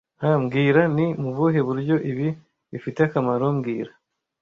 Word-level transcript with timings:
Huh 0.21 0.35
mbwira 0.43 0.81
Ni 0.95 1.07
mu 1.21 1.29
buhe 1.35 1.59
buryo 1.67 1.95
ibi 2.11 2.27
bifite 2.71 2.99
akamaro 3.03 3.45
mbwira( 3.57 3.91